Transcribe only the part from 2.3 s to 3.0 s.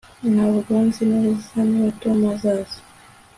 azaza